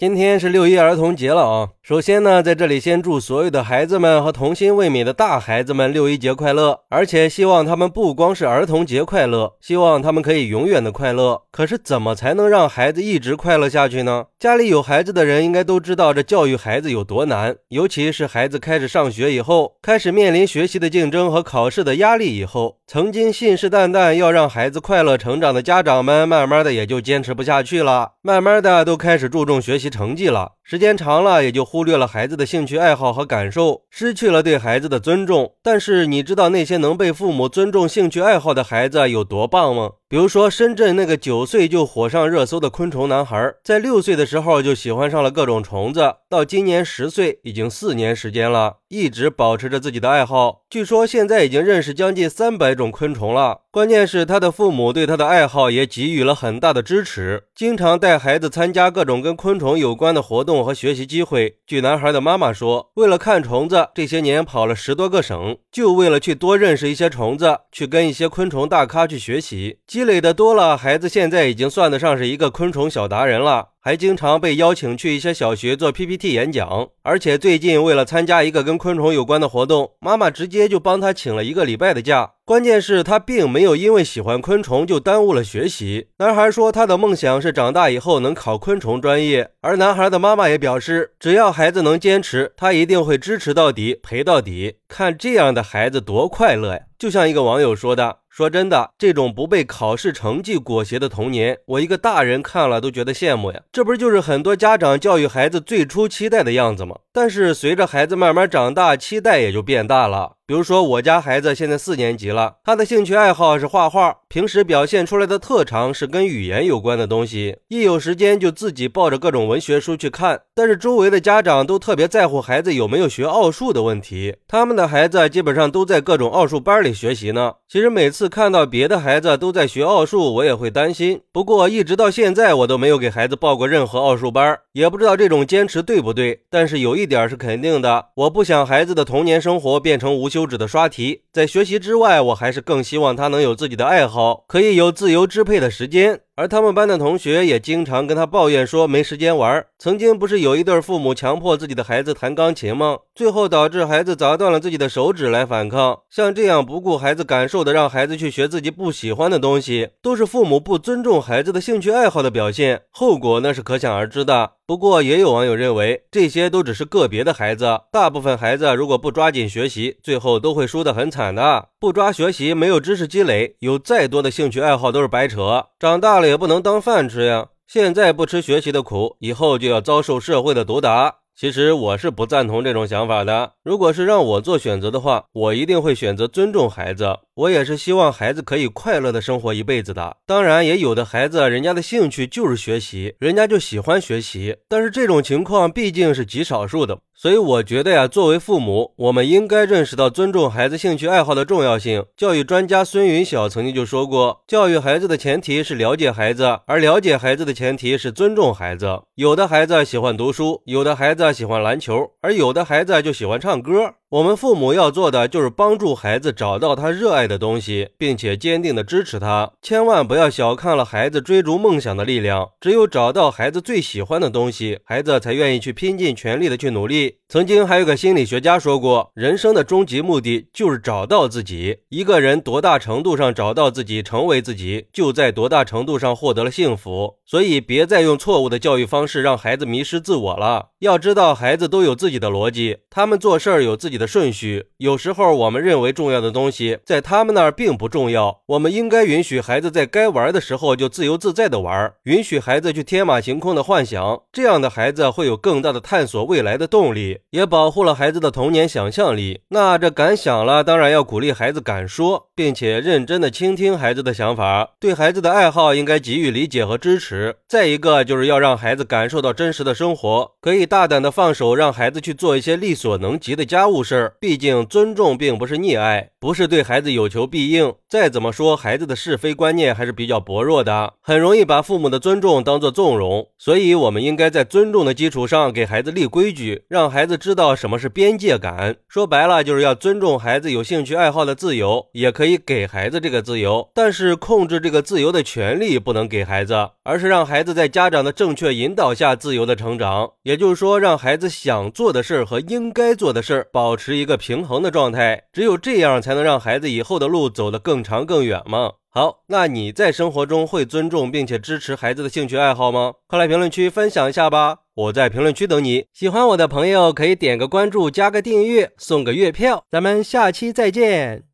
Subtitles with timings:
[0.00, 1.68] 今天是六一儿童节了啊！
[1.82, 11.42] 首先呢，在这里先祝所有的孩子们和童心未泯的大孩子们六一节快乐，而且希望他们不光是儿童节快乐，希望他们可以永远的快乐。
[11.52, 14.24] 可是怎么才能让孩子一直快乐下去呢？
[14.38, 29.89] 家里有孩子的人应该都知道，这教育孩子有多难，尤其是孩子开始上学以后，开始面临学习的竞争和考试的压力以后，曾经信誓旦旦要让孩子快乐成长的家长们，慢慢的也就坚持不下去了，慢慢的都开始注重学习。
[29.90, 35.54] 成绩了，时间长了也就忽略了孩子的兴趣爱好和感受，失去了对孩子的尊重。
[35.62, 39.90] 但是你知道那些能被父母尊重兴趣爱好的孩子有多棒吗？
[40.08, 50.62] 比如说，深圳那个九岁就火上热搜的昆虫男孩，在六岁的时候就喜欢上了各种虫子，到今年十岁，已经四年时间了，一直保持着自己的爱好。
[50.68, 53.60] 据说现在已经认识将近三百种昆虫了。
[53.70, 61.56] 关键是他的父母对他的爱好也给予了很大的支持，经常带孩子参加各种跟昆虫有关的活动和学习机会。
[61.66, 69.78] 据男孩的妈妈说，为了看虫子，这些年跑了十多个省，就为了去多认识一些虫子，去跟一些昆虫大咖去学习。
[69.88, 73.69] 积累的多了，孩子现在已经算得上是一个昆虫小达人了。
[73.82, 82.32] 还经常被邀请去一些小学做 PPT 演讲，而且最近为了参加一个跟昆虫有关的活动，妈妈直接就帮他请了一个礼拜的假。
[82.44, 86.08] 关键是，他并没有因为喜欢昆虫就耽误了学习。
[86.18, 94.74] 男孩说，他的梦想是长大以后能考昆虫专业，而男孩的妈妈也表示，只要孩子能坚持，他一定会支持到底，陪到底。
[94.88, 96.80] 看这样的孩子多快乐呀！
[96.98, 98.18] 就像一个网友说的。
[98.40, 103.60] 说真的，这种不被考试成绩裹挟的童年，我一个大人看了都觉得羡慕呀。
[103.70, 106.96] 这不就是很多家长教育孩子最初期待的样子吗？
[107.12, 110.36] 但是随着孩子慢慢长大，期待也就变大了。
[110.50, 120.40] 比如说，我家孩子现在四年级了，他的兴趣爱好是画画，平时表现出来的特长是跟语言有关的东西，一有时间就自己抱着各种文学书去看。
[120.52, 127.52] 但是周围的家长都特别在乎孩子有没有学奥数的问题，他们的孩子基本上都在各种奥数班里学习呢。
[127.68, 131.20] 其实每次看到别的孩子都在学奥数，我也会担心。
[131.30, 136.40] 不过一直到现在，我都没有给孩子报过任何奥数班，也不知道这种坚持对不对。
[136.50, 140.39] 但是有一点是肯定的，我不想孩子的童年生活变成无休。
[140.40, 146.22] 休止的刷题，在学习之外，我还是更希望他能有自己的爱好，可以有自由支配的时间。
[146.40, 149.62] 而他们班的同学也经常跟他抱怨说没时间玩。
[149.78, 152.96] 曾经不是有一对父母强迫自己的孩子弹钢琴吗？
[153.14, 155.98] 最后导致孩子砸断了自己的手指来反抗。
[156.08, 164.52] 像这样不顾孩子感受的让孩子去学自己不喜欢的东西，都是父母不尊重孩子的兴趣爱好的表现，后果那是可想而知的。
[164.66, 171.66] 不过也有网友认为，这些都只是个别的孩子，大部分孩子如果不抓紧学习，最后都会输得很惨的。
[171.80, 175.66] 不抓学习，没有知识积累，有再多的兴趣爱好都是白扯。
[175.80, 177.48] 长大了也不能当饭吃呀！
[177.66, 181.16] 现在不吃学习的苦，以后就要遭受社会的毒打。
[181.34, 183.54] 其实我是不赞同这种想法的。
[183.64, 187.18] 如果是让我做选择的话，我一定会选择尊重孩子。
[187.34, 190.18] 我也是希望孩子可以快乐的生活一辈子的。
[190.26, 194.58] 当然，也有的孩子，人家的兴趣就是学习，人家就喜欢学习。
[194.68, 196.98] 但是这种情况毕竟是极少数的。
[197.20, 202.06] 所以我觉得呀，作为父母，我们应该认识到尊重孩子兴趣爱好的重要性。
[202.16, 209.02] 教育专家孙云晓曾经就说过，教育孩子的前提是了解孩子，而了解孩子的前提是尊重孩子。
[209.16, 213.92] 有的孩子喜欢读书，有的孩子喜欢篮球，而有的孩子就喜欢唱歌。
[214.10, 219.52] 我们父母要做的就是帮助孩子找到他热爱的东西，并且坚定的支持他。
[219.62, 222.48] 千万不要小看了孩子追逐梦想的力量。
[222.60, 227.18] 只有找到孩子最喜欢的东西，孩子才愿意去拼尽全力的去努力。
[227.28, 231.78] 曾经还有个心理学家说过，人生的终极目的就是找到自己。
[231.90, 237.18] 一个人多大程度上找到自己，成为自己，就在多大程度上获得了幸福。
[237.24, 240.70] 所以，别再用错误的教育方式让孩子迷失自我了。
[240.80, 244.64] 要知道，孩子都有自己的逻辑，他们做事儿有自己的顺序。
[244.78, 248.40] 有时候，我们认为重要的东西，在他们那儿并不重要。
[248.46, 254.22] 我们应该允许孩子在该玩的时候就自由自在的玩，允许孩子去天马行空的幻想。
[254.32, 257.18] 这样的孩子会有更大的探索未来的动力。
[257.30, 259.42] 也保护了孩子的童年想象力。
[259.50, 264.70] 那这敢想了，当然要鼓励孩子敢说，并且认真的倾听孩子的想法。
[264.80, 267.36] 对孩子的爱好应该给予理解和支持。
[267.46, 274.16] 再一个就是要让孩子感受到真实的生活，可以大胆的放手，让孩子去做一些力所能及的家务事儿。
[274.20, 277.74] 毕竟尊重并不是溺爱，不是对孩子有求必应。
[277.90, 283.26] 再怎么说，孩子的是非观念还是比较薄弱的，很容易把父母的尊重当做纵容。
[283.36, 288.76] 所以，我们应该在尊重的基础上给孩子立规矩，让孩子知道什么是边界感。
[288.86, 296.54] 说白了，就是要尊重孩子有兴趣爱好的自由，也可以给孩子这个自由，但是控制这个自由的权利不能给孩子，
[296.84, 300.12] 而是让孩子在家长的正确引导下自由的成长。
[300.22, 305.24] 也就是说，让孩子想做的事儿和应该做的事儿保持一个平衡的状态。
[305.32, 308.72] 只有这样，才能让孩子以后的路走得更长更远吗。
[308.92, 312.94] 好，那你在生活中会尊重并且支持孩子的兴趣爱好吗？
[313.06, 314.58] 快来评论区分享一下吧！
[314.74, 315.86] 我在评论区等你。
[315.92, 319.64] 喜欢我的朋友可以点个关注，加个订阅，送个月票。
[319.70, 321.29] 咱们下期再见。